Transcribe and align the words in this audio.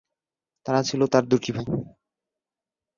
তারা 0.65 0.81
ছিল 0.83 1.01
তাঁর 1.07 1.23
দুই 1.25 1.39
ভাই। 1.55 1.65